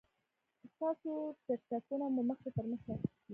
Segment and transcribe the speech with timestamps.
[0.71, 1.11] ستاسو
[1.45, 3.23] ټکټونه مو مخکې تر مخکې اخیستي.